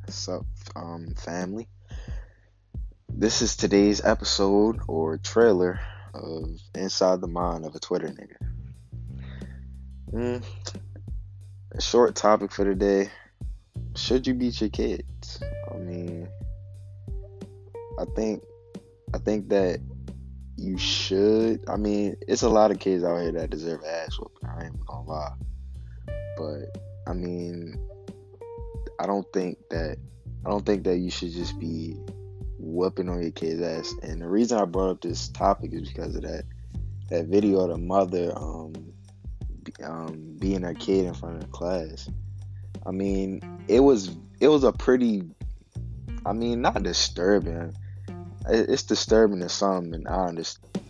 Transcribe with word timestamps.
What's 0.00 0.28
up, 0.28 0.44
um, 0.74 1.14
family? 1.14 1.68
This 3.08 3.40
is 3.40 3.54
today's 3.54 4.04
episode 4.04 4.80
or 4.88 5.18
trailer 5.18 5.78
of 6.12 6.58
Inside 6.74 7.20
the 7.20 7.28
Mind 7.28 7.66
of 7.66 7.76
a 7.76 7.78
Twitter 7.78 8.08
Nigga. 8.08 8.36
Mm, 10.12 10.44
a 11.70 11.80
short 11.80 12.16
topic 12.16 12.50
for 12.50 12.64
today. 12.64 13.10
Should 13.94 14.26
you 14.26 14.34
beat 14.34 14.60
your 14.60 14.70
kids? 14.70 15.40
I 15.72 15.76
mean, 15.76 16.26
I 17.96 18.06
think, 18.16 18.42
I 19.14 19.18
think 19.18 19.50
that 19.50 19.78
you 20.56 20.76
should. 20.78 21.60
I 21.68 21.76
mean, 21.76 22.16
it's 22.26 22.42
a 22.42 22.48
lot 22.48 22.72
of 22.72 22.80
kids 22.80 23.04
out 23.04 23.20
here 23.20 23.30
that 23.32 23.50
deserve 23.50 23.84
ass 23.84 24.18
whooping. 24.18 24.48
I 24.48 24.64
ain't 24.64 24.84
gonna 24.84 25.08
lie, 25.08 25.34
but 26.36 26.76
I 27.14 27.16
mean, 27.16 27.78
I 28.98 29.06
don't 29.06 29.32
think 29.32 29.58
that 29.70 29.98
I 30.44 30.50
don't 30.50 30.66
think 30.66 30.82
that 30.82 30.96
you 30.96 31.12
should 31.12 31.30
just 31.30 31.60
be 31.60 31.96
whooping 32.58 33.08
on 33.08 33.22
your 33.22 33.30
kid's 33.30 33.62
ass. 33.62 33.94
And 34.02 34.20
the 34.20 34.28
reason 34.28 34.58
I 34.58 34.64
brought 34.64 34.90
up 34.90 35.00
this 35.00 35.28
topic 35.28 35.72
is 35.72 35.88
because 35.88 36.16
of 36.16 36.22
that 36.22 36.42
that 37.10 37.26
video 37.26 37.60
of 37.60 37.70
the 37.70 37.78
mother 37.78 38.32
um, 38.36 38.74
um 39.84 40.36
being 40.40 40.62
her 40.62 40.74
kid 40.74 41.04
in 41.04 41.14
front 41.14 41.40
of 41.40 41.52
class. 41.52 42.10
I 42.84 42.90
mean, 42.90 43.40
it 43.68 43.78
was 43.78 44.16
it 44.40 44.48
was 44.48 44.64
a 44.64 44.72
pretty 44.72 45.22
I 46.26 46.32
mean, 46.32 46.62
not 46.62 46.82
disturbing. 46.82 47.76
It's 48.48 48.82
disturbing 48.82 49.38
to 49.38 49.48
some, 49.48 49.92
and 49.94 50.08
I 50.08 50.26
understand. 50.26 50.83